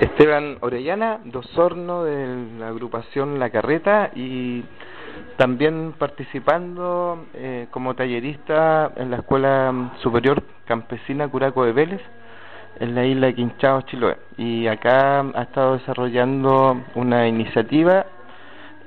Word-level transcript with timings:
Esteban 0.00 0.58
Orellana, 0.60 1.20
dosorno 1.24 2.04
de 2.04 2.58
la 2.58 2.68
agrupación 2.68 3.38
La 3.38 3.50
Carreta 3.50 4.10
y 4.14 4.64
también 5.36 5.94
participando 5.96 7.26
eh, 7.34 7.68
como 7.70 7.94
tallerista 7.94 8.92
en 8.96 9.10
la 9.10 9.18
Escuela 9.18 9.92
Superior 10.02 10.42
Campesina 10.64 11.28
Curaco 11.28 11.64
de 11.64 11.72
Vélez 11.72 12.00
en 12.80 12.94
la 12.94 13.04
isla 13.04 13.28
de 13.28 13.34
Quinchao, 13.34 13.82
Chiloé. 13.82 14.16
Y 14.36 14.66
acá 14.66 15.20
ha 15.20 15.42
estado 15.42 15.74
desarrollando 15.74 16.82
una 16.96 17.28
iniciativa 17.28 18.06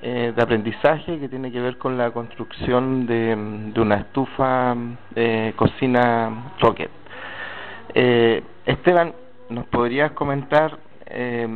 eh, 0.01 0.33
de 0.35 0.41
aprendizaje 0.43 1.19
que 1.19 1.29
tiene 1.29 1.51
que 1.51 1.61
ver 1.61 1.77
con 1.77 1.97
la 1.97 2.11
construcción 2.11 3.05
de, 3.07 3.35
de 3.73 3.81
una 3.81 3.95
estufa 3.95 4.75
eh, 5.15 5.53
cocina 5.55 6.51
rocket. 6.59 6.91
Eh, 7.93 8.43
Esteban, 8.65 9.13
¿nos 9.49 9.65
podrías 9.67 10.11
comentar 10.11 10.77
eh, 11.09 11.47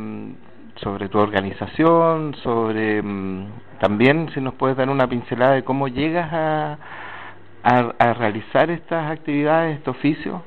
sobre 0.76 1.08
tu 1.08 1.18
organización, 1.18 2.34
sobre 2.42 3.02
mm, 3.02 3.46
también 3.80 4.30
si 4.34 4.40
nos 4.40 4.54
puedes 4.54 4.76
dar 4.76 4.88
una 4.88 5.06
pincelada 5.06 5.52
de 5.52 5.64
cómo 5.64 5.88
llegas 5.88 6.32
a, 6.32 6.78
a, 7.62 7.92
a 7.98 8.14
realizar 8.14 8.70
estas 8.70 9.10
actividades, 9.10 9.78
este 9.78 9.90
oficio? 9.90 10.42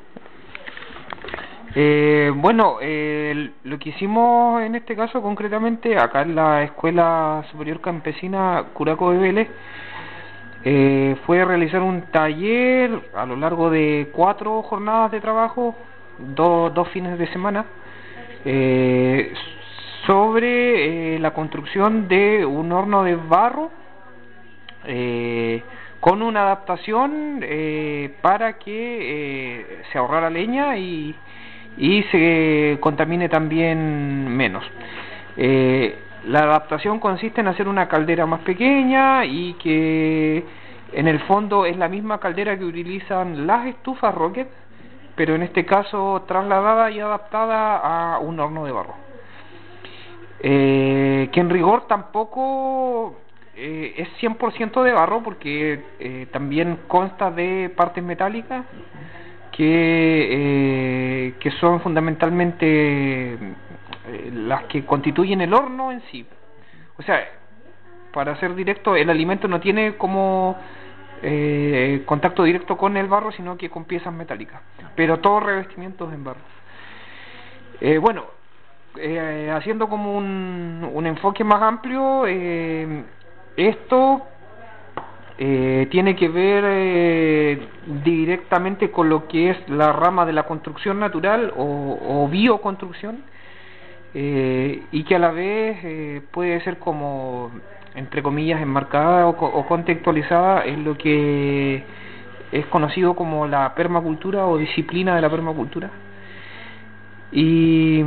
Eh, 1.78 2.32
bueno, 2.34 2.78
eh, 2.80 3.52
lo 3.66 3.78
que 3.78 3.90
hicimos 3.90 4.62
en 4.62 4.76
este 4.76 4.96
caso 4.96 5.22
concretamente 5.22 5.98
acá 5.98 6.22
en 6.22 6.34
la 6.34 6.64
Escuela 6.64 7.44
Superior 7.52 7.82
Campesina 7.82 8.64
Curaco 8.74 9.12
de 9.12 9.18
Vélez 9.18 9.50
eh, 10.64 11.18
fue 11.26 11.44
realizar 11.44 11.82
un 11.82 12.04
taller 12.04 13.12
a 13.14 13.26
lo 13.26 13.36
largo 13.36 13.70
de 13.70 14.10
cuatro 14.14 14.64
jornadas 14.64 15.12
de 15.12 15.20
trabajo, 15.20 15.76
dos, 16.18 16.74
dos 16.74 16.88
fines 16.90 17.20
de 17.20 17.28
semana, 17.28 17.66
eh, 18.46 19.34
sobre 20.06 21.16
eh, 21.16 21.20
la 21.20 21.34
construcción 21.34 22.08
de 22.08 22.46
un 22.46 22.72
horno 22.72 23.04
de 23.04 23.16
barro 23.16 23.72
eh, 24.86 25.64
con 26.00 26.22
una 26.22 26.44
adaptación 26.44 27.40
eh, 27.42 28.14
para 28.22 28.60
que 28.60 29.00
eh, 29.02 29.82
se 29.92 29.98
ahorrara 29.98 30.30
leña 30.30 30.78
y 30.78 31.16
y 31.78 32.04
se 32.04 32.78
contamine 32.80 33.30
también 33.30 34.28
menos. 34.28 34.64
Eh, 35.38 35.96
la 36.28 36.40
adaptación 36.40 37.00
consiste 37.00 37.42
en 37.42 37.48
hacer 37.48 37.68
una 37.68 37.88
caldera 37.88 38.26
más 38.26 38.42
pequeña 38.42 39.26
y 39.26 39.54
que 39.56 40.44
en 40.94 41.08
el 41.08 41.20
fondo 41.22 41.66
es 41.66 41.78
la 41.78 41.88
misma 41.88 42.20
caldera 42.20 42.58
que 42.58 42.66
utilizan 42.66 43.46
las 43.46 43.68
estufas 43.68 44.16
Rocket, 44.16 44.48
pero 45.16 45.36
en 45.36 45.44
este 45.44 45.66
caso 45.66 46.24
trasladada 46.28 46.92
y 46.92 47.00
adaptada 47.00 48.16
a 48.16 48.20
un 48.20 48.40
horno 48.40 48.66
de 48.66 48.72
barro. 48.72 48.96
Eh, 50.42 51.30
que 51.32 51.40
en 51.40 51.50
rigor 51.50 51.88
tampoco 51.88 53.16
eh, 53.56 53.94
es 53.98 54.10
100% 54.22 54.84
de 54.84 54.92
barro 54.92 55.24
porque 55.24 55.84
eh, 56.00 56.28
también 56.32 56.80
consta 56.88 57.32
de 57.32 57.72
partes 57.76 58.04
metálicas 58.04 58.66
que, 59.56 60.28
eh, 60.32 61.34
que 61.40 61.52
son 61.52 61.80
fundamentalmente 61.80 63.34
eh, 63.34 64.32
las 64.34 64.64
que 64.66 64.86
constituyen 64.86 65.42
el 65.42 65.54
horno 65.54 65.92
en 65.92 66.02
sí. 66.12 66.26
O 66.98 67.04
sea, 67.04 67.26
para 68.12 68.36
ser 68.40 68.54
directo, 68.56 68.96
el 68.96 69.10
alimento 69.10 69.48
no 69.48 69.60
tiene 69.60 69.96
como 69.96 70.58
eh, 71.28 72.04
contacto 72.06 72.44
directo 72.44 72.78
con 72.78 72.98
el 72.98 73.08
barro, 73.08 73.32
sino 73.32 73.58
que 73.58 73.70
con 73.70 73.86
piezas 73.86 74.14
metálicas, 74.14 74.62
pero 74.96 75.20
todos 75.20 75.42
revestimientos 75.42 76.14
en 76.14 76.24
barro. 76.24 76.42
Eh, 77.82 77.98
bueno, 77.98 78.26
eh, 78.98 79.52
haciendo 79.54 79.90
como 79.90 80.16
un, 80.16 80.88
un 80.94 81.08
enfoque 81.08 81.44
más 81.44 81.62
amplio, 81.62 82.26
eh, 82.28 83.04
esto 83.58 84.22
eh, 85.38 85.88
tiene 85.90 86.16
que 86.16 86.30
ver 86.30 87.68
directamente 88.04 88.92
con 88.92 89.10
lo 89.10 89.28
que 89.28 89.50
es 89.50 89.70
la 89.70 89.92
rama 89.92 90.26
de 90.26 90.34
la 90.34 90.44
construcción 90.44 91.00
natural 91.00 91.54
o, 91.58 92.00
o 92.02 92.28
bioconstrucción 92.30 93.24
y 94.14 95.04
que 95.04 95.16
a 95.16 95.20
la 95.20 95.32
vez 95.32 96.24
puede 96.32 96.62
ser 96.62 96.80
como 96.80 97.52
entre 97.96 98.22
comillas 98.24 98.62
enmarcada 98.62 99.28
o, 99.28 99.32
o 99.32 99.66
contextualizada 99.68 100.66
en 100.66 100.84
lo 100.84 100.98
que 100.98 101.84
es 102.52 102.66
conocido 102.68 103.16
como 103.16 103.48
la 103.48 103.74
permacultura 103.76 104.46
o 104.46 104.58
disciplina 104.58 105.16
de 105.16 105.22
la 105.22 105.30
permacultura. 105.30 105.90
Y 107.32 108.04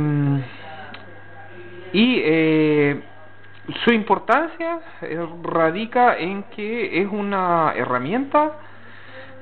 y 1.91 2.21
eh, 2.23 3.01
su 3.83 3.91
importancia 3.91 4.79
eh, 5.01 5.27
radica 5.43 6.17
en 6.17 6.43
que 6.43 7.01
es 7.01 7.07
una 7.11 7.73
herramienta 7.75 8.51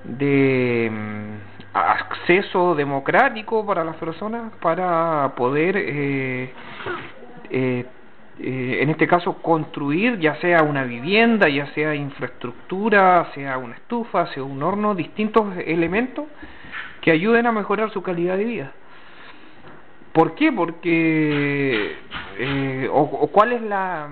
de 0.03 0.89
mm, 0.91 1.75
acceso 1.77 2.75
democrático 2.75 3.65
para 3.65 3.83
las 3.83 3.97
personas 3.97 4.53
para 4.61 5.33
poder 5.35 5.75
eh, 5.77 6.53
eh, 7.49 7.85
eh, 8.39 8.79
en 8.81 8.89
este 8.89 9.07
caso 9.07 9.41
construir 9.41 10.19
ya 10.19 10.35
sea 10.35 10.63
una 10.63 10.83
vivienda, 10.83 11.49
ya 11.49 11.67
sea 11.73 11.95
infraestructura, 11.95 13.31
sea 13.33 13.57
una 13.57 13.75
estufa, 13.75 14.27
sea 14.33 14.43
un 14.43 14.61
horno, 14.61 14.95
distintos 14.95 15.57
elementos 15.65 16.25
que 17.01 17.11
ayuden 17.11 17.45
a 17.45 17.51
mejorar 17.51 17.91
su 17.91 18.01
calidad 18.01 18.37
de 18.37 18.43
vida. 18.43 18.71
¿Por 20.13 20.35
qué? 20.35 20.51
Porque 20.51 21.95
eh, 22.37 22.89
o, 22.91 23.01
o 23.01 23.27
cuál 23.27 23.53
es 23.53 23.61
la 23.61 24.07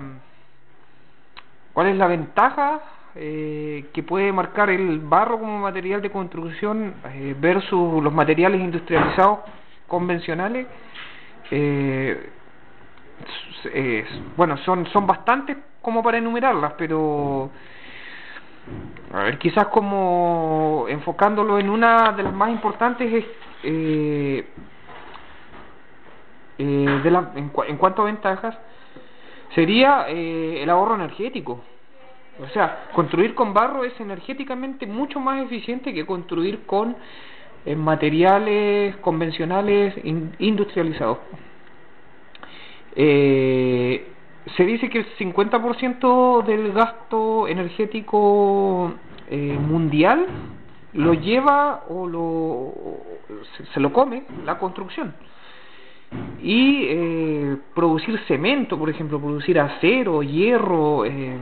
cuál 1.72 1.88
es 1.88 1.96
la 1.96 2.06
ventaja 2.06 2.80
eh, 3.18 3.86
que 3.94 4.02
puede 4.02 4.30
marcar 4.30 4.68
el 4.68 4.98
barro 4.98 5.38
como 5.38 5.58
material 5.58 6.02
de 6.02 6.10
construcción 6.10 6.94
eh, 7.14 7.34
versus 7.38 8.02
los 8.02 8.12
materiales 8.12 8.60
industrializados 8.60 9.38
convencionales. 9.86 10.66
Bueno, 14.36 14.56
son 14.58 14.86
son 14.86 15.06
bastantes 15.06 15.56
como 15.82 16.02
para 16.02 16.18
enumerarlas, 16.18 16.74
pero 16.78 17.50
a 19.12 19.22
ver, 19.24 19.38
quizás 19.38 19.68
como 19.68 20.86
enfocándolo 20.88 21.58
en 21.58 21.70
una 21.70 22.12
de 22.12 22.22
las 22.22 22.32
más 22.32 22.50
importantes 22.50 23.12
es 23.12 23.24
eh, 23.62 24.48
eh, 26.58 27.00
de 27.02 27.10
la, 27.10 27.30
en, 27.34 27.50
en 27.68 27.76
cuanto 27.76 28.02
a 28.02 28.06
ventajas, 28.06 28.56
sería 29.54 30.06
eh, 30.08 30.62
el 30.62 30.70
ahorro 30.70 30.94
energético. 30.96 31.62
O 32.42 32.48
sea, 32.48 32.88
construir 32.92 33.34
con 33.34 33.54
barro 33.54 33.84
es 33.84 33.98
energéticamente 33.98 34.86
mucho 34.86 35.20
más 35.20 35.42
eficiente 35.42 35.94
que 35.94 36.04
construir 36.04 36.66
con 36.66 36.96
eh, 37.64 37.74
materiales 37.74 38.96
convencionales 38.96 39.94
in- 40.04 40.34
industrializados. 40.38 41.18
Eh, 42.96 44.06
se 44.56 44.64
dice 44.64 44.88
que 44.88 45.00
el 45.00 45.16
50% 45.16 46.44
del 46.44 46.72
gasto 46.72 47.46
energético 47.46 48.94
eh, 49.28 49.58
mundial 49.60 50.26
lo 50.94 51.12
lleva 51.12 51.84
o 51.88 52.06
lo 52.06 52.72
se, 53.56 53.66
se 53.66 53.80
lo 53.80 53.92
come 53.92 54.22
la 54.44 54.58
construcción. 54.58 55.14
Y 56.40 56.86
eh, 56.88 57.56
producir 57.74 58.18
cemento, 58.28 58.78
por 58.78 58.88
ejemplo, 58.88 59.20
producir 59.20 59.58
acero, 59.58 60.22
hierro, 60.22 61.04
eh, 61.04 61.36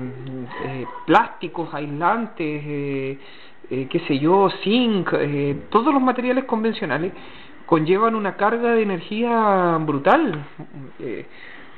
eh, 0.65 0.87
plásticos 1.07 1.73
aislantes, 1.75 2.63
eh, 2.65 3.19
qué 3.69 4.01
sé 4.09 4.19
yo, 4.19 4.49
zinc, 4.63 5.11
todos 5.71 5.93
los 5.93 6.03
materiales 6.03 6.45
convencionales 6.45 7.13
conllevan 7.67 8.15
una 8.15 8.37
carga 8.37 8.73
de 8.75 8.83
energía 8.83 9.79
brutal. 9.81 10.45
Eh, 10.99 11.27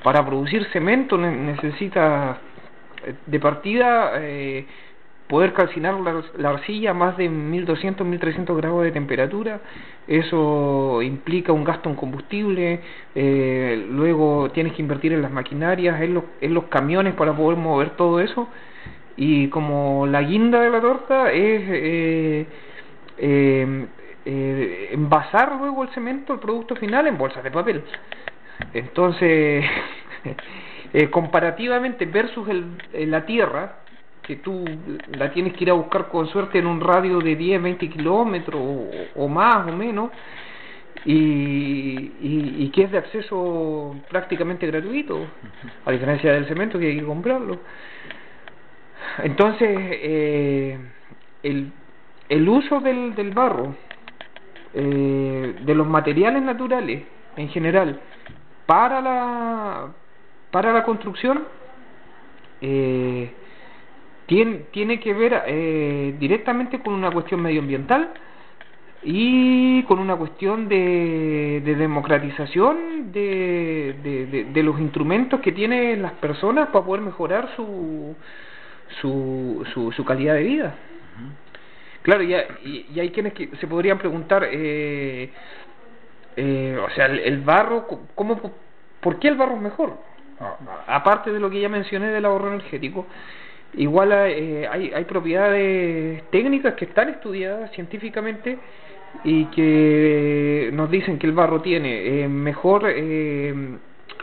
para 0.03 0.25
producir 0.25 0.65
cemento 0.73 1.19
ne- 1.19 1.35
necesita 1.37 2.39
eh, 3.05 3.15
de 3.27 3.41
partida 3.41 4.13
eh, 4.17 4.67
poder 5.27 5.53
calcinar 5.53 5.95
la, 6.01 6.23
la 6.39 6.51
arcilla 6.51 6.93
a 6.93 6.95
más 6.95 7.17
de 7.17 7.29
1200, 7.29 8.07
1300 8.07 8.57
grados 8.57 8.85
de 8.85 8.93
temperatura, 8.93 9.61
eso 10.07 11.03
implica 11.03 11.53
un 11.53 11.65
gasto 11.65 11.91
en 11.91 11.97
combustible, 11.97 12.81
luego 13.91 14.51
tienes 14.53 14.75
que 14.75 14.83
invertir 14.83 15.13
en 15.13 15.23
las 15.23 15.33
maquinarias, 15.33 16.01
en 16.01 16.15
los, 16.15 16.25
en 16.41 16.55
los 16.55 16.67
camiones 16.67 17.15
para 17.15 17.37
poder 17.37 17.59
mover 17.59 17.97
todo 17.97 18.21
eso, 18.21 18.47
y 19.17 19.49
como 19.49 20.07
la 20.07 20.23
guinda 20.23 20.61
de 20.61 20.71
la 20.71 20.81
torta 20.81 21.33
es 21.33 21.63
eh, 23.19 23.87
eh, 24.27 24.89
envasar 24.91 25.57
luego 25.57 25.85
el 25.85 25.91
cemento, 25.91 26.35
el 26.35 26.41
producto 26.41 26.75
final, 26.75 27.07
en 27.07 27.17
bolsas 27.17 27.45
de 27.45 27.51
papel. 27.53 27.85
Entonces, 28.73 29.65
eh, 30.93 31.11
comparativamente 31.11 32.07
versus 32.07 32.49
el, 32.49 32.67
eh, 32.93 33.07
la 33.07 33.25
tierra, 33.25 33.77
que 34.23 34.37
tú 34.37 34.65
la 35.17 35.31
tienes 35.31 35.55
que 35.55 35.63
ir 35.63 35.71
a 35.71 35.75
buscar 35.75 36.09
con 36.09 36.27
suerte 36.27 36.59
en 36.59 36.67
un 36.67 36.81
radio 36.81 37.21
de 37.21 37.37
10, 37.37 37.63
20 37.63 37.89
kilómetros 37.89 38.61
o, 39.15 39.29
más 39.29 39.69
o 39.69 39.73
menos, 39.73 40.11
y, 41.05 42.11
y, 42.21 42.69
que 42.75 42.83
es 42.83 42.91
de 42.91 42.99
acceso 42.99 43.95
prácticamente 44.11 44.67
gratuito, 44.67 45.25
a 45.85 45.93
diferencia 45.93 46.33
del 46.33 46.47
cemento 46.47 46.81
que 46.81 46.89
hay 46.89 46.99
que 46.99 47.05
comprarlo. 47.05 47.61
Entonces, 49.23 49.69
eh, 49.71 50.79
el, 51.45 51.71
el 52.29 52.49
uso 52.49 52.81
del, 52.81 53.15
del 53.15 53.31
barro, 53.31 53.77
eh, 54.79 55.57
de 55.65 55.75
los 55.75 55.87
materiales 55.87 56.43
naturales 56.43 57.03
en 57.37 57.49
general, 57.49 57.99
para 58.67 59.01
la, 59.01 59.89
para 60.51 60.71
la 60.71 60.85
construcción, 60.85 61.45
eh, 62.61 63.31
tiene, 64.27 64.57
tiene 64.73 65.01
que 65.01 65.15
ver 65.15 65.45
eh, 65.47 66.15
directamente 66.19 66.81
con 66.81 66.93
una 66.93 67.11
cuestión 67.11 67.41
medioambiental 67.41 68.11
y 69.03 69.83
con 69.85 69.99
una 69.99 70.15
cuestión 70.17 70.69
de, 70.69 71.63
de 71.65 71.75
democratización 71.75 73.13
de, 73.13 74.45
de, 74.53 74.63
los 74.63 74.79
instrumentos 74.79 75.41
que 75.41 75.53
tienen 75.53 76.03
las 76.03 76.13
personas 76.13 76.69
para 76.69 76.85
poder 76.85 77.03
mejorar 77.03 77.49
su, 77.57 78.15
su, 79.01 79.65
su, 79.73 79.91
su 79.93 80.05
calidad 80.05 80.35
de 80.35 80.43
vida. 80.43 80.75
Claro, 82.07 82.23
y, 82.23 82.87
y, 82.95 83.01
hay 83.01 83.11
quienes 83.11 83.33
que 83.33 83.49
se 83.57 83.67
podrían 83.67 83.99
preguntar, 83.99 84.47
eh, 84.49 85.29
eh, 86.37 86.79
o 86.81 86.89
sea, 86.91 87.07
el, 87.07 87.41
barro, 87.41 87.85
¿cómo, 88.15 88.41
¿por 89.01 89.19
qué 89.19 89.27
el 89.27 89.35
barro 89.35 89.57
es 89.57 89.61
mejor? 89.61 89.95
Aparte 90.87 91.33
de 91.33 91.41
lo 91.41 91.51
que 91.51 91.61
ya 91.61 91.69
mencioné 91.69 92.11
del 92.11 92.25
ahorro 92.25 92.53
energético, 92.53 93.07
igual 93.75 94.13
eh, 94.13 94.69
hay, 94.71 94.93
hay 94.95 95.05
propiedades 95.05 96.23
técnicas 96.31 96.75
que 96.75 96.85
están 96.85 97.09
estudiadas 97.09 97.73
científicamente 97.73 98.57
y 99.25 99.47
que 99.47 100.71
nos 100.75 100.89
dicen 100.89 101.19
que 101.19 101.27
el 101.27 101.33
barro 101.33 101.61
tiene 101.61 102.23
eh, 102.23 102.29
mejor 102.29 102.85
eh, 102.87 103.53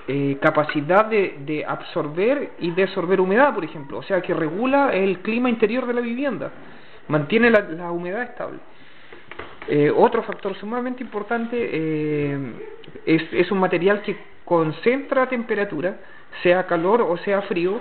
eh, 0.07 0.37
capacidad 0.41 1.03
de, 1.03 1.35
de, 1.45 1.65
absorber 1.65 2.51
y 2.59 2.71
desorber 2.71 3.19
humedad, 3.19 3.53
por 3.53 3.65
ejemplo, 3.65 3.97
o 3.97 4.03
sea 4.03 4.21
que 4.21 4.33
regula 4.33 4.93
el 4.93 5.19
clima 5.19 5.49
interior 5.49 5.85
de 5.85 5.93
la 5.93 6.01
vivienda, 6.01 6.51
mantiene 7.07 7.49
la, 7.49 7.61
la 7.61 7.91
humedad 7.91 8.23
estable. 8.23 8.59
otro 9.95 10.23
factor 10.23 10.55
sumamente 10.57 11.03
importante 11.03 11.57
es, 13.05 13.21
es 13.31 13.51
un 13.51 13.59
material 13.59 14.01
que 14.01 14.17
concentra 14.45 15.27
temperatura, 15.27 15.97
sea 16.41 16.65
calor 16.65 17.01
o 17.01 17.17
sea 17.17 17.41
frío, 17.43 17.79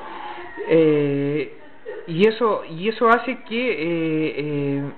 y 2.06 2.26
eso 2.26 2.64
y 2.68 2.88
eso 2.88 3.08
hace 3.08 3.42
que 3.44 4.92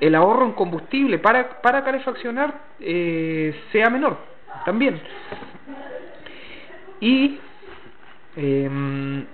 el 0.00 0.14
ahorro 0.14 0.46
en 0.46 0.52
combustible 0.52 1.18
para, 1.18 1.60
para 1.60 1.82
calefaccionar 1.82 2.54
eh, 2.80 3.54
sea 3.72 3.90
menor 3.90 4.16
también. 4.64 5.00
Y, 7.00 7.38
eh, 8.36 9.24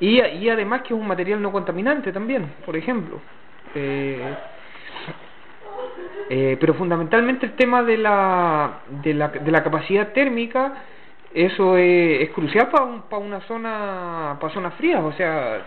y, 0.00 0.20
y, 0.20 0.48
además 0.48 0.82
que 0.82 0.94
es 0.94 1.00
un 1.00 1.06
material 1.06 1.40
no 1.40 1.52
contaminante 1.52 2.12
también, 2.12 2.52
por 2.64 2.76
ejemplo. 2.76 3.20
Eh, 3.74 4.34
eh, 6.30 6.56
pero 6.58 6.74
fundamentalmente 6.74 7.46
el 7.46 7.52
tema 7.52 7.82
de 7.82 7.98
la, 7.98 8.80
de 9.02 9.14
la, 9.14 9.28
de 9.28 9.50
la 9.50 9.62
capacidad 9.62 10.12
térmica, 10.12 10.84
eso 11.32 11.76
es, 11.76 12.22
es 12.22 12.30
crucial 12.30 12.68
para, 12.70 12.84
un, 12.84 13.02
para 13.02 13.22
una 13.22 13.40
zona, 13.42 14.36
para 14.40 14.52
zonas 14.52 14.74
frías, 14.74 15.02
o 15.02 15.12
sea, 15.12 15.62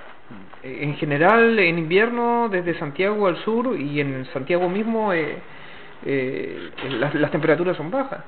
en 0.64 0.96
general 0.96 1.58
en 1.60 1.78
invierno 1.78 2.50
desde 2.50 2.78
Santiago 2.78 3.28
al 3.28 3.38
sur 3.44 3.80
y 3.80 4.02
en 4.02 4.26
Santiago 4.34 4.68
mismo 4.68 5.14
eh, 5.14 5.38
eh, 6.06 6.72
las, 7.00 7.14
las, 7.16 7.32
temperaturas 7.32 7.78
son 7.78 7.92
bajas. 7.92 8.20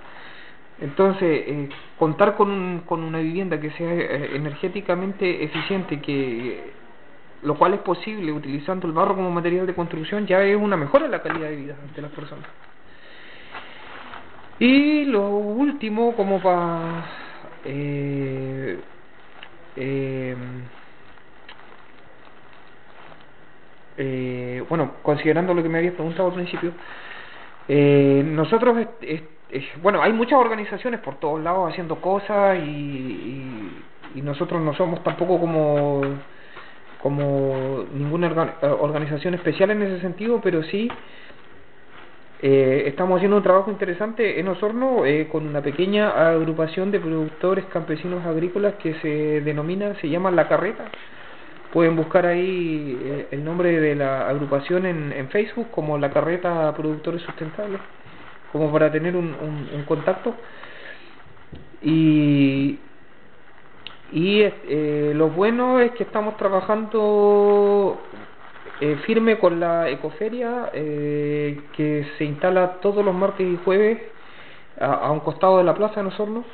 Entonces, 0.81 1.43
eh, 1.47 1.69
contar 1.97 2.35
con, 2.35 2.49
un, 2.49 2.79
con 2.81 3.03
una 3.03 3.19
vivienda 3.19 3.59
que 3.59 3.71
sea 3.71 3.93
eh, 3.93 4.35
energéticamente 4.35 5.43
eficiente, 5.43 5.99
que 5.99 6.71
lo 7.43 7.55
cual 7.57 7.73
es 7.73 7.79
posible 7.81 8.31
utilizando 8.31 8.87
el 8.87 8.93
barro 8.93 9.15
como 9.15 9.31
material 9.31 9.65
de 9.65 9.73
construcción, 9.73 10.25
ya 10.27 10.43
es 10.43 10.57
una 10.57 10.77
mejora 10.77 11.05
en 11.05 11.11
la 11.11 11.21
calidad 11.21 11.49
de 11.49 11.55
vida 11.55 11.75
de 11.95 12.01
las 12.01 12.11
personas. 12.11 12.45
Y 14.59 15.05
lo 15.05 15.29
último, 15.29 16.15
como 16.15 16.41
para... 16.41 17.05
Eh, 17.63 18.77
eh, 19.75 20.35
eh, 23.97 24.63
bueno, 24.67 24.95
considerando 25.01 25.53
lo 25.53 25.63
que 25.63 25.69
me 25.69 25.77
habías 25.77 25.93
preguntado 25.93 26.29
al 26.29 26.35
principio, 26.35 26.73
eh, 29.51 29.67
bueno, 29.81 30.01
hay 30.01 30.13
muchas 30.13 30.39
organizaciones 30.39 30.99
por 30.99 31.15
todos 31.15 31.41
lados 31.41 31.71
haciendo 31.71 31.95
cosas 32.01 32.57
y, 32.59 33.71
y, 34.15 34.21
nosotros 34.21 34.61
no 34.61 34.73
somos 34.73 35.03
tampoco 35.03 35.39
como 35.39 36.01
como 37.01 37.85
ninguna 37.93 38.55
organización 38.81 39.33
especial 39.33 39.71
en 39.71 39.83
ese 39.83 40.01
sentido, 40.01 40.41
pero 40.41 40.61
sí 40.63 40.89
eh, 42.41 42.83
estamos 42.87 43.17
haciendo 43.17 43.35
un 43.35 43.43
trabajo 43.43 43.69
interesante 43.69 44.39
en 44.39 44.47
Osorno 44.47 45.05
eh, 45.05 45.27
con 45.29 45.45
una 45.45 45.61
pequeña 45.61 46.29
agrupación 46.29 46.89
de 46.89 47.01
productores 47.01 47.65
campesinos 47.65 48.25
agrícolas 48.25 48.75
que 48.75 48.93
se 49.01 49.41
denomina, 49.41 49.95
se 49.95 50.07
llama 50.07 50.31
La 50.31 50.47
Carreta. 50.47 50.85
Pueden 51.73 51.97
buscar 51.97 52.25
ahí 52.25 52.97
eh, 53.03 53.27
el 53.31 53.43
nombre 53.43 53.81
de 53.81 53.93
la 53.93 54.29
agrupación 54.29 54.85
en, 54.85 55.11
en 55.11 55.27
Facebook 55.27 55.67
como 55.71 55.97
la 55.97 56.11
Carreta 56.11 56.73
Productores 56.75 57.21
Sustentables, 57.23 57.81
como 58.51 58.71
para 58.71 58.91
tener 58.91 59.15
un, 59.15 59.35
un, 59.73 59.83
contacto. 59.83 60.35
Y, 61.81 62.79
y 64.11 64.41
eh, 64.41 65.13
lo 65.15 65.29
bueno 65.29 65.79
es 65.79 65.91
que 65.91 66.03
estamos 66.03 66.35
trabajando 66.37 67.99
eh, 68.81 68.95
firme 69.05 69.37
con 69.39 69.59
la 69.59 69.89
ecoferia 69.89 70.69
eh, 70.73 71.61
que 71.75 72.07
se 72.17 72.23
instala 72.23 72.79
todos 72.81 73.03
los 73.03 73.13
martes 73.13 73.45
y 73.45 73.59
jueves 73.65 73.99
a, 74.79 75.11
un 75.11 75.19
costado 75.19 75.57
de 75.57 75.65
la 75.65 75.73
plaza 75.73 76.01
de 76.01 76.07
Osorno 76.07 76.45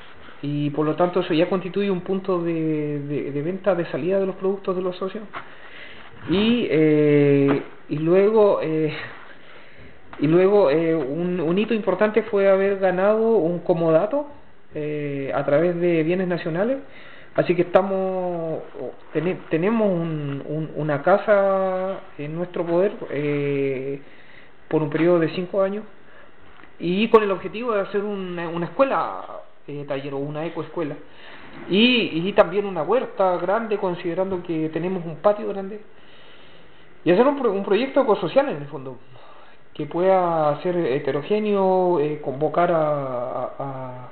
y 0.41 0.71
por 0.71 0.87
lo 0.87 0.95
tanto 0.95 1.19
eso 1.19 1.35
ya 1.35 1.47
constituye 1.47 1.91
un 1.91 2.01
punto 2.01 2.41
de, 2.41 3.31
de, 3.31 3.41
venta 3.43 3.75
de 3.75 3.85
salida 3.91 4.19
de 4.19 4.25
los 4.25 4.35
productos 4.37 4.75
de 4.75 4.81
los 4.81 4.95
socios 4.95 5.23
y 6.27 6.67
eh, 6.71 7.61
y 7.89 7.97
luego 7.99 8.59
y 10.19 10.27
luego 10.27 10.69
eh, 10.69 10.95
un, 10.95 11.39
un, 11.39 11.57
hito 11.57 11.73
importante 11.73 12.23
fue 12.23 12.49
haber 12.49 12.79
ganado 12.79 13.35
un 13.37 13.59
comodato 13.59 14.27
eh, 14.73 15.31
a 15.33 15.43
través 15.45 15.75
de 15.79 16.03
bienes 16.03 16.27
nacionales. 16.27 16.77
Así 17.35 17.53
que 17.53 17.63
estamos 17.63 18.61
tenemos 19.49 19.91
un, 19.91 20.41
un, 20.47 20.71
una 20.75 21.01
casa 21.01 21.99
en 22.17 22.33
nuestro 22.33 22.65
poder 22.65 22.93
eh, 23.09 24.01
por 24.69 24.81
un 24.81 24.89
periodo 24.89 25.19
de 25.19 25.29
cinco 25.29 25.61
años 25.61 25.83
y 26.79 27.09
con 27.09 27.23
el 27.23 27.31
objetivo 27.31 27.73
de 27.73 27.81
hacer 27.81 28.03
una, 28.03 28.47
una 28.47 28.67
escuela 28.67 29.41
eh, 29.67 29.83
taller 29.85 30.13
o 30.13 30.17
una 30.17 30.45
ecoescuela. 30.45 30.95
Y, 31.69 32.27
y 32.27 32.33
también 32.33 32.65
una 32.65 32.83
huerta 32.83 33.37
grande 33.37 33.77
considerando 33.77 34.41
que 34.43 34.69
tenemos 34.69 35.05
un 35.05 35.17
patio 35.17 35.49
grande. 35.49 35.81
Y 37.03 37.11
hacer 37.11 37.27
un, 37.27 37.45
un 37.45 37.63
proyecto 37.65 38.01
ecosocial 38.01 38.47
en 38.49 38.57
el 38.57 38.67
fondo 38.67 38.97
que 39.75 39.85
pueda 39.85 40.57
ser 40.63 40.77
heterogéneo, 40.77 41.99
eh, 41.99 42.21
convocar 42.21 42.71
a, 42.71 43.51
a, 43.59 44.09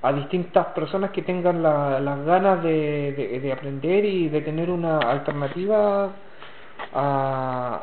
a, 0.00 0.12
distintas 0.12 0.66
personas 0.68 1.10
que 1.10 1.22
tengan 1.22 1.60
la, 1.60 1.98
las 1.98 2.24
ganas 2.24 2.62
de, 2.62 3.12
de, 3.14 3.40
de, 3.40 3.52
aprender 3.52 4.04
y 4.04 4.28
de 4.28 4.40
tener 4.42 4.70
una 4.70 4.98
alternativa 4.98 6.12
a, 6.94 7.82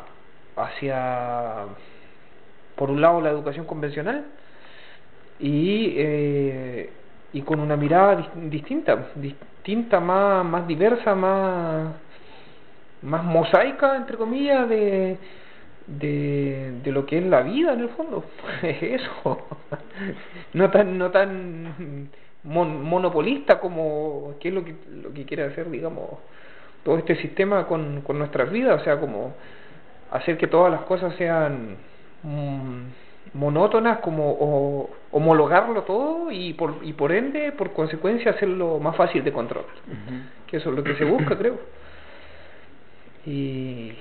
hacia, 0.56 1.66
por 2.74 2.90
un 2.90 3.02
lado, 3.02 3.20
la 3.20 3.28
educación 3.28 3.66
convencional 3.66 4.24
y, 5.38 5.92
eh, 5.98 6.90
y 7.34 7.42
con 7.42 7.60
una 7.60 7.76
mirada 7.76 8.30
distinta, 8.34 9.10
distinta, 9.14 10.00
más, 10.00 10.42
más 10.42 10.66
diversa, 10.66 11.14
más, 11.14 11.92
más 13.02 13.24
mosaica, 13.24 13.94
entre 13.94 14.16
comillas, 14.16 14.66
de, 14.70 15.18
de, 15.86 16.80
de 16.82 16.92
lo 16.92 17.06
que 17.06 17.18
es 17.18 17.24
la 17.24 17.42
vida 17.42 17.72
en 17.72 17.80
el 17.80 17.88
fondo. 17.90 18.24
Eso. 18.62 19.46
No 20.54 20.70
tan, 20.70 20.98
no 20.98 21.10
tan 21.10 22.08
monopolista 22.44 23.60
como 23.60 24.34
qué 24.40 24.48
es 24.48 24.54
lo 24.54 24.64
que, 24.64 24.74
lo 25.02 25.12
que 25.12 25.24
quiere 25.24 25.44
hacer, 25.44 25.70
digamos, 25.70 26.08
todo 26.84 26.98
este 26.98 27.16
sistema 27.16 27.66
con, 27.66 28.02
con 28.02 28.18
nuestras 28.18 28.50
vidas, 28.50 28.80
o 28.80 28.84
sea, 28.84 28.98
como 28.98 29.34
hacer 30.10 30.36
que 30.36 30.46
todas 30.46 30.70
las 30.70 30.82
cosas 30.82 31.14
sean... 31.16 31.76
Mm, 32.22 32.82
monótonas 33.34 33.98
como 33.98 34.30
o, 34.32 34.90
homologarlo 35.10 35.82
todo 35.82 36.30
y 36.30 36.52
por, 36.54 36.78
y 36.82 36.92
por 36.92 37.12
ende, 37.12 37.52
por 37.52 37.72
consecuencia, 37.72 38.32
hacerlo 38.32 38.78
más 38.78 38.96
fácil 38.96 39.24
de 39.24 39.32
controlar. 39.32 39.70
Que 40.46 40.58
eso 40.58 40.70
es 40.70 40.76
lo 40.76 40.84
que 40.84 40.94
se 40.96 41.04
busca, 41.04 41.36
creo. 41.36 41.58
Y, 43.26 43.92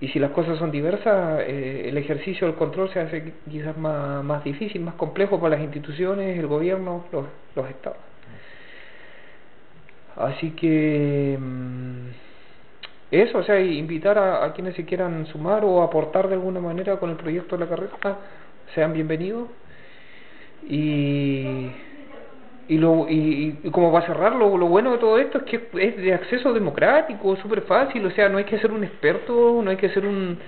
y 0.00 0.08
si 0.08 0.18
las 0.18 0.30
cosas 0.30 0.58
son 0.58 0.70
diversas, 0.70 1.40
eh, 1.46 1.84
el 1.88 1.98
ejercicio 1.98 2.46
del 2.46 2.56
control 2.56 2.90
se 2.90 3.00
hace 3.00 3.34
quizás 3.50 3.76
más, 3.76 4.24
más 4.24 4.42
difícil, 4.42 4.80
más 4.80 4.94
complejo 4.94 5.38
para 5.38 5.56
las 5.56 5.64
instituciones, 5.64 6.38
el 6.38 6.46
gobierno, 6.46 7.04
los, 7.12 7.26
los 7.54 7.68
estados. 7.68 7.98
Así 10.16 10.52
que 10.52 11.38
mm, 11.38 12.08
eso, 13.10 13.38
o 13.38 13.42
sea, 13.42 13.60
invitar 13.60 14.18
a, 14.18 14.52
quienes 14.54 14.74
se 14.74 14.84
quieran 14.84 15.26
sumar 15.26 15.64
o 15.64 15.82
aportar 15.82 16.28
de 16.28 16.34
alguna 16.34 16.60
manera 16.60 16.96
con 16.96 17.10
el 17.10 17.16
proyecto 17.16 17.56
de 17.56 17.64
la 17.64 17.70
carrera, 17.70 18.18
sean 18.74 18.92
bienvenidos. 18.92 19.48
Y 20.68 21.70
y, 22.70 22.78
lo, 22.78 23.08
y, 23.08 23.58
y 23.64 23.70
como 23.70 23.90
va 23.90 23.98
a 23.98 24.06
cerrar, 24.06 24.36
lo, 24.36 24.56
lo, 24.56 24.68
bueno 24.68 24.92
de 24.92 24.98
todo 24.98 25.18
esto 25.18 25.38
es 25.38 25.44
que 25.44 25.68
es 25.74 25.96
de 25.96 26.14
acceso 26.14 26.52
democrático, 26.52 27.34
súper 27.34 27.62
fácil, 27.62 28.06
o 28.06 28.10
sea, 28.12 28.28
no 28.28 28.38
hay 28.38 28.44
que 28.44 28.60
ser 28.60 28.70
un 28.70 28.84
experto, 28.84 29.60
no 29.60 29.70
hay 29.70 29.76
que 29.76 29.88
ser 29.88 30.06
un... 30.06 30.38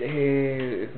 Eh, 0.00 0.88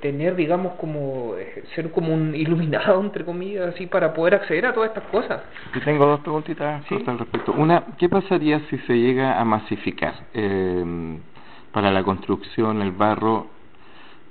tener, 0.00 0.36
digamos, 0.36 0.74
como 0.74 1.34
ser 1.74 1.90
como 1.90 2.14
un 2.14 2.32
iluminado, 2.36 3.00
entre 3.00 3.24
comillas, 3.24 3.74
así, 3.74 3.86
para 3.86 4.14
poder 4.14 4.36
acceder 4.36 4.66
a 4.66 4.72
todas 4.72 4.90
estas 4.90 5.10
cosas. 5.10 5.42
Yo 5.74 5.80
tengo 5.82 6.06
dos 6.06 6.20
preguntitas 6.20 6.84
¿Sí? 6.88 7.02
al 7.04 7.18
respecto. 7.18 7.52
Una, 7.52 7.82
¿qué 7.98 8.08
pasaría 8.08 8.60
si 8.70 8.78
se 8.78 8.96
llega 8.96 9.40
a 9.40 9.44
masificar 9.44 10.14
eh, 10.32 11.18
para 11.72 11.90
la 11.90 12.04
construcción, 12.04 12.80
el 12.82 12.92
barro? 12.92 13.48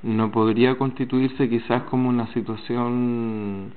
¿No 0.03 0.31
podría 0.31 0.75
constituirse 0.75 1.50
quizás 1.50 1.84
como 1.84 2.08
una 2.08 2.27
situación 2.27 3.74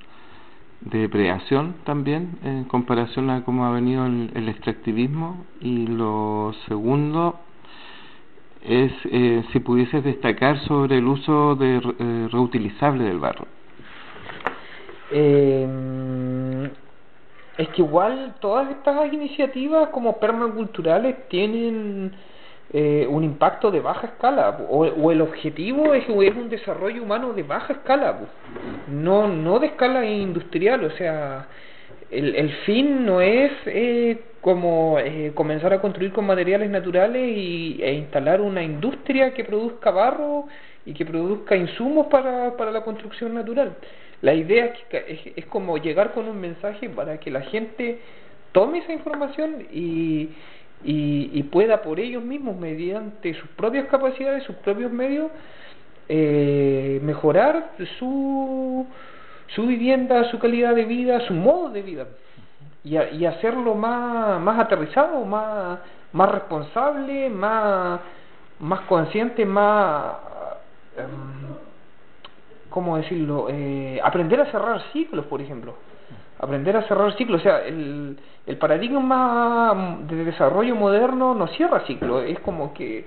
de 0.81 0.99
depredación 0.99 1.75
también 1.83 2.37
en 2.43 2.65
comparación 2.65 3.29
a 3.29 3.43
cómo 3.43 3.65
ha 3.65 3.71
venido 3.71 4.05
el, 4.05 4.31
el 4.35 4.49
extractivismo. 4.49 5.45
Y 5.61 5.87
lo 5.87 6.53
segundo 6.67 7.39
es 8.65 8.91
eh, 9.05 9.43
si 9.51 9.59
pudieses 9.59 10.03
destacar 10.03 10.59
sobre 10.65 10.97
el 10.97 11.05
uso 11.05 11.55
de 11.55 11.77
eh, 11.77 12.27
reutilizable 12.31 13.03
del 13.03 13.19
barro. 13.19 13.45
Eh, 15.11 16.69
es 17.57 17.69
que 17.69 17.81
igual 17.81 18.35
todas 18.41 18.69
estas 18.71 19.13
iniciativas 19.13 19.89
como 19.89 20.19
permaculturales 20.19 21.27
tienen 21.29 22.11
eh, 22.73 23.05
un 23.09 23.23
impacto 23.23 23.71
de 23.71 23.79
baja 23.79 24.07
escala 24.07 24.57
o, 24.69 25.11
el 25.11 25.21
objetivo 25.21 25.93
es, 25.93 26.07
un 26.09 26.49
desarrollo 26.49 27.03
humano 27.03 27.33
de 27.33 27.43
baja 27.43 27.73
escala 27.73 28.19
no 28.87 29.27
no 29.27 29.59
de 29.59 29.67
escala 29.67 30.05
industrial 30.05 30.83
o 30.83 30.89
sea 30.91 31.47
el, 32.11 32.35
el 32.35 32.49
fin 32.65 33.05
no 33.05 33.21
es 33.21 33.51
eh, 33.65 34.19
como 34.41 34.99
eh, 34.99 35.31
comenzar 35.33 35.73
a 35.73 35.81
construir 35.81 36.11
con 36.11 36.25
materiales 36.25 36.69
naturales 36.69 37.35
y, 37.35 37.79
e 37.81 37.93
instalar 37.93 38.41
una 38.41 38.61
industria 38.61 39.33
que 39.33 39.43
produzca 39.43 39.89
barro 39.89 40.45
y 40.85 40.93
que 40.93 41.05
produzca 41.05 41.55
insumos 41.55 42.07
para, 42.07 42.55
para 42.55 42.71
la 42.71 42.83
construcción 42.83 43.33
natural. 43.33 43.75
La 44.21 44.33
idea 44.33 44.65
es, 44.65 44.79
que, 44.87 45.33
es 45.35 45.45
como 45.47 45.77
llegar 45.77 46.13
con 46.13 46.27
un 46.27 46.39
mensaje 46.39 46.89
para 46.89 47.19
que 47.19 47.31
la 47.31 47.41
gente 47.41 47.99
tome 48.51 48.79
esa 48.79 48.93
información 48.93 49.65
y, 49.73 50.29
y, 50.85 51.31
y 51.33 51.43
pueda 51.43 51.81
por 51.81 51.99
ellos 51.99 52.23
mismos, 52.23 52.55
mediante 52.55 53.33
sus 53.33 53.49
propias 53.51 53.87
capacidades, 53.87 54.43
sus 54.43 54.55
propios 54.57 54.91
medios, 54.91 55.31
eh, 56.07 56.99
mejorar 57.01 57.71
su, 57.97 58.85
su 59.47 59.65
vivienda, 59.65 60.29
su 60.29 60.37
calidad 60.37 60.75
de 60.75 60.85
vida, 60.85 61.19
su 61.21 61.33
modo 61.33 61.69
de 61.69 61.81
vida 61.81 62.05
y, 62.83 62.97
a, 62.97 63.09
y 63.09 63.25
hacerlo 63.25 63.73
más, 63.73 64.39
más 64.39 64.59
aterrizado, 64.59 65.25
más, 65.25 65.79
más 66.13 66.31
responsable, 66.31 67.29
más, 67.29 67.99
más 68.59 68.81
consciente, 68.81 69.43
más, 69.43 70.17
um, 70.97 71.55
¿cómo 72.69 72.97
decirlo? 72.97 73.47
Eh, 73.49 73.99
aprender 74.03 74.39
a 74.39 74.51
cerrar 74.51 74.81
ciclos, 74.93 75.25
por 75.25 75.41
ejemplo 75.41 75.73
aprender 76.39 76.75
a 76.75 76.83
cerrar 76.83 77.15
ciclos, 77.17 77.41
o 77.41 77.43
sea, 77.43 77.65
el, 77.65 78.17
el 78.45 78.57
paradigma 78.57 79.99
de 80.07 80.25
desarrollo 80.25 80.75
moderno 80.75 81.33
no 81.33 81.47
cierra 81.47 81.85
ciclos, 81.85 82.23
es 82.27 82.39
como 82.39 82.73
que 82.73 83.05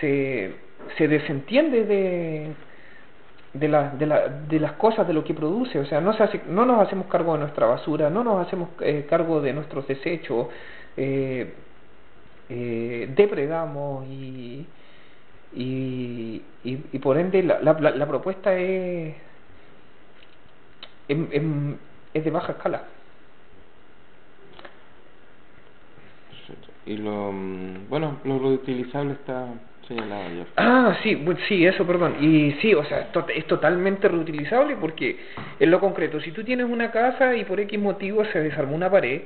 se, 0.00 0.54
se 0.96 1.08
desentiende 1.08 1.84
de, 1.84 2.52
de, 3.54 3.68
la, 3.68 3.90
de, 3.90 4.06
la, 4.06 4.28
de 4.28 4.60
las 4.60 4.72
cosas, 4.72 5.06
de 5.06 5.12
lo 5.12 5.24
que 5.24 5.34
produce, 5.34 5.78
o 5.78 5.86
sea, 5.86 6.00
no, 6.00 6.12
se 6.14 6.22
hace, 6.22 6.40
no 6.48 6.64
nos 6.64 6.80
hacemos 6.80 7.06
cargo 7.06 7.32
de 7.34 7.40
nuestra 7.40 7.66
basura, 7.66 8.10
no 8.10 8.22
nos 8.22 8.46
hacemos 8.46 8.68
eh, 8.80 9.06
cargo 9.08 9.40
de 9.40 9.52
nuestros 9.52 9.86
desechos, 9.88 10.46
eh, 10.96 11.52
eh, 12.48 13.10
depredamos 13.14 14.06
y, 14.06 14.66
y, 15.54 16.42
y, 16.64 16.84
y, 16.92 16.98
por 16.98 17.18
ende 17.18 17.42
la, 17.42 17.60
la, 17.60 17.72
la 17.74 18.06
propuesta 18.06 18.54
es, 18.54 19.14
es, 21.08 21.18
es 21.32 21.42
es 22.14 22.24
de 22.24 22.30
baja 22.30 22.52
escala. 22.52 22.82
Y 26.86 26.96
lo, 26.96 27.32
mm, 27.32 27.90
bueno, 27.90 28.18
lo 28.24 28.38
reutilizable 28.38 29.12
está 29.12 29.46
señalado 29.86 30.22
ya. 30.30 30.46
Ah, 30.56 30.96
sí, 31.02 31.22
sí, 31.46 31.66
eso, 31.66 31.86
perdón. 31.86 32.16
Y 32.20 32.52
sí, 32.62 32.74
o 32.74 32.82
sea, 32.84 33.10
es 33.34 33.46
totalmente 33.46 34.08
reutilizable 34.08 34.76
porque 34.76 35.18
en 35.60 35.70
lo 35.70 35.80
concreto, 35.80 36.18
si 36.20 36.32
tú 36.32 36.44
tienes 36.44 36.66
una 36.66 36.90
casa 36.90 37.36
y 37.36 37.44
por 37.44 37.60
X 37.60 37.78
motivo 37.78 38.24
se 38.26 38.40
desarmó 38.40 38.74
una 38.74 38.90
pared 38.90 39.22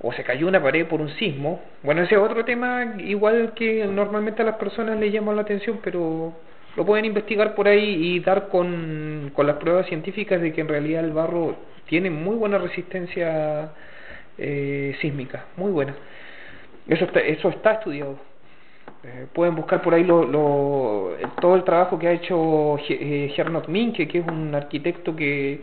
o 0.00 0.12
se 0.12 0.22
cayó 0.22 0.46
una 0.48 0.62
pared 0.62 0.86
por 0.86 1.00
un 1.00 1.08
sismo, 1.10 1.62
bueno, 1.82 2.02
ese 2.02 2.14
es 2.14 2.20
otro 2.20 2.44
tema 2.44 2.96
igual 2.98 3.52
que 3.54 3.86
normalmente 3.86 4.42
a 4.42 4.44
las 4.44 4.56
personas 4.56 4.98
les 4.98 5.10
llama 5.12 5.32
la 5.32 5.42
atención, 5.42 5.80
pero 5.82 6.34
lo 6.76 6.84
pueden 6.84 7.06
investigar 7.06 7.54
por 7.54 7.68
ahí 7.68 8.16
y 8.16 8.20
dar 8.20 8.48
con, 8.48 9.32
con 9.34 9.46
las 9.46 9.56
pruebas 9.56 9.86
científicas 9.86 10.40
de 10.40 10.52
que 10.52 10.60
en 10.60 10.68
realidad 10.68 11.04
el 11.04 11.12
barro 11.12 11.56
tiene 11.88 12.10
muy 12.10 12.36
buena 12.36 12.58
resistencia 12.58 13.70
eh, 14.36 14.96
sísmica, 15.00 15.46
muy 15.56 15.72
buena. 15.72 15.94
Eso 16.86 17.04
está, 17.04 17.20
eso 17.20 17.48
está 17.48 17.72
estudiado. 17.72 18.18
Eh, 19.04 19.26
pueden 19.32 19.54
buscar 19.54 19.82
por 19.82 19.94
ahí 19.94 20.04
lo, 20.04 20.24
lo, 20.24 21.16
todo 21.40 21.54
el 21.54 21.64
trabajo 21.64 21.98
que 21.98 22.08
ha 22.08 22.12
hecho 22.12 22.76
eh, 22.88 23.32
Gernot 23.34 23.68
Minke, 23.68 24.08
que 24.08 24.18
es 24.18 24.26
un 24.26 24.54
arquitecto 24.54 25.14
que 25.14 25.60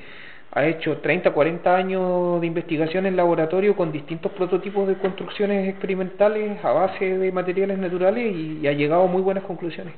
ha 0.51 0.65
hecho 0.65 0.97
30, 0.99 1.31
40 1.31 1.75
años 1.75 2.39
de 2.39 2.47
investigación 2.47 3.05
en 3.05 3.15
laboratorio 3.17 3.75
con 3.75 3.91
distintos 3.91 4.31
prototipos 4.31 4.87
de 4.87 4.95
construcciones 4.95 5.67
experimentales 5.67 6.63
a 6.63 6.71
base 6.71 7.17
de 7.17 7.31
materiales 7.31 7.77
naturales 7.77 8.33
y, 8.33 8.59
y 8.61 8.67
ha 8.67 8.71
llegado 8.71 9.03
a 9.03 9.07
muy 9.07 9.21
buenas 9.21 9.43
conclusiones. 9.43 9.93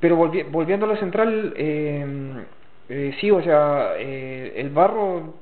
Pero 0.00 0.16
volvi 0.16 0.42
volviendo 0.42 0.86
a 0.86 0.90
lo 0.90 0.96
central, 0.96 1.54
eh, 1.56 2.04
eh, 2.88 3.14
sí, 3.20 3.30
o 3.30 3.42
sea, 3.42 3.94
eh, 3.98 4.54
el 4.56 4.70
barro 4.70 5.34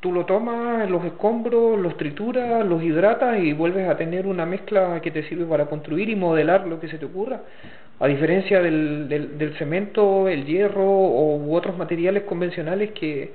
tú 0.00 0.12
lo 0.12 0.24
tomas, 0.24 0.88
los 0.88 1.04
escombros, 1.04 1.78
los 1.78 1.96
trituras, 1.96 2.64
los 2.64 2.82
hidratas 2.82 3.40
y 3.40 3.52
vuelves 3.52 3.88
a 3.88 3.96
tener 3.96 4.26
una 4.26 4.46
mezcla 4.46 5.00
que 5.00 5.10
te 5.10 5.24
sirve 5.24 5.44
para 5.44 5.66
construir 5.66 6.08
y 6.08 6.16
modelar 6.16 6.66
lo 6.66 6.78
que 6.78 6.88
se 6.88 6.98
te 6.98 7.06
ocurra. 7.06 7.40
A 7.98 8.06
diferencia 8.06 8.60
del, 8.60 9.08
del, 9.08 9.38
del 9.38 9.54
cemento, 9.58 10.28
el 10.28 10.44
hierro 10.44 10.84
o, 10.84 11.36
u 11.36 11.54
otros 11.54 11.76
materiales 11.76 12.24
convencionales 12.24 12.92
que, 12.92 13.32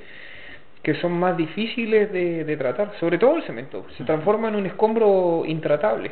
que 0.83 0.95
son 0.95 1.13
más 1.13 1.37
difíciles 1.37 2.11
de, 2.11 2.43
de 2.43 2.57
tratar, 2.57 2.93
sobre 2.99 3.17
todo 3.17 3.37
el 3.37 3.43
cemento, 3.43 3.85
se 3.97 4.03
transforma 4.03 4.47
en 4.49 4.55
un 4.55 4.65
escombro 4.65 5.43
intratable. 5.45 6.11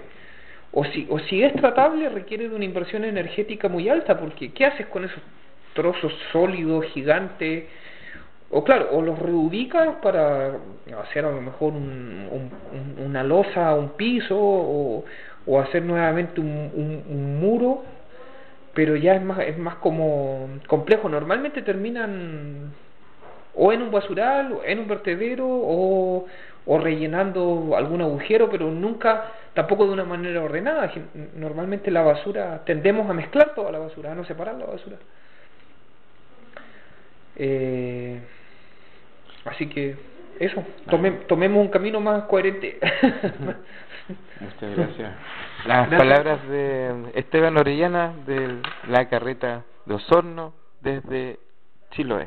O 0.73 0.83
si, 0.83 1.07
o 1.09 1.19
si 1.19 1.41
es 1.41 1.53
tratable 1.53 2.09
requiere 2.09 2.49
de 2.49 2.55
una 2.55 2.65
inversión 2.65 3.05
energética 3.05 3.69
muy 3.69 3.87
alta, 3.87 4.19
porque 4.19 4.51
¿qué 4.51 4.65
haces 4.65 4.87
con 4.87 5.05
esos 5.05 5.21
trozos 5.75 6.11
sólidos, 6.31 6.85
gigantes, 6.85 7.65
o 8.49 8.63
claro, 8.63 8.89
o 8.93 9.01
los 9.01 9.19
reubicas 9.19 9.95
para 10.01 10.53
hacer 11.03 11.25
a 11.25 11.31
lo 11.31 11.41
mejor 11.41 11.73
un, 11.73 12.27
un, 12.31 13.05
una 13.05 13.23
losa, 13.23 13.75
un 13.75 13.89
piso, 13.89 14.37
o, 14.37 15.03
hacer 15.61 15.83
nuevamente 15.83 16.41
un, 16.41 16.71
un, 16.73 17.03
un, 17.07 17.39
muro, 17.39 17.83
pero 18.73 18.95
ya 18.95 19.15
es 19.15 19.21
más, 19.21 19.39
es 19.39 19.57
más 19.57 19.75
como 19.75 20.47
complejo. 20.67 21.07
Normalmente 21.09 21.61
terminan 21.61 22.71
o 23.55 23.71
en 23.71 23.81
un 23.81 23.91
basural, 23.91 24.53
o 24.53 24.63
en 24.63 24.79
un 24.79 24.87
vertedero, 24.87 25.47
o, 25.47 26.25
o 26.65 26.79
rellenando 26.79 27.75
algún 27.75 28.01
agujero, 28.01 28.49
pero 28.49 28.69
nunca, 28.71 29.31
tampoco 29.53 29.85
de 29.85 29.93
una 29.93 30.03
manera 30.03 30.41
ordenada. 30.41 30.91
Normalmente 31.35 31.91
la 31.91 32.01
basura, 32.01 32.63
tendemos 32.65 33.09
a 33.09 33.13
mezclar 33.13 33.53
toda 33.53 33.71
la 33.71 33.79
basura, 33.79 34.11
a 34.11 34.15
no 34.15 34.25
separar 34.25 34.55
la 34.55 34.65
basura. 34.65 34.97
Eh, 37.35 38.19
así 39.45 39.67
que 39.67 39.95
eso, 40.39 40.63
tome, 40.89 41.11
tomemos 41.27 41.61
un 41.61 41.69
camino 41.69 41.99
más 41.99 42.23
coherente. 42.23 42.77
Muchas 44.39 44.75
gracias. 44.75 45.13
Las 45.65 45.89
gracias. 45.89 45.99
palabras 45.99 46.47
de 46.47 47.11
Esteban 47.15 47.57
Orellana 47.57 48.13
de 48.25 48.61
la 48.87 49.07
carreta 49.07 49.63
de 49.85 49.93
Osorno 49.95 50.53
desde 50.81 51.39
Chiloé. 51.91 52.25